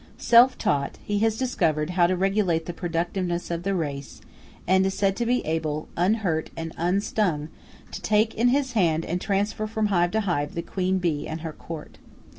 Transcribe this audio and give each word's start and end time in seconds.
Self 0.17 0.57
taught, 0.57 0.97
he 1.05 1.19
has 1.19 1.37
discovered 1.37 1.91
how 1.91 2.07
to 2.07 2.15
regulate 2.17 2.65
the 2.65 2.73
productiveness 2.73 3.51
of 3.51 3.61
the 3.61 3.75
race, 3.75 4.19
and 4.65 4.83
is 4.83 4.95
said 4.95 5.15
to 5.17 5.27
be 5.27 5.45
able, 5.45 5.89
unhurt 5.95 6.49
and 6.57 6.73
unstung, 6.75 7.49
to 7.91 8.01
take 8.01 8.33
in 8.33 8.47
his 8.47 8.71
hand 8.71 9.05
and 9.05 9.21
transfer 9.21 9.67
from 9.67 9.85
hive 9.93 10.09
to 10.13 10.21
hive 10.21 10.55
the 10.55 10.63
Queen 10.63 10.97
bee 10.97 11.27
and 11.27 11.41
her 11.41 11.53
court. 11.53 11.99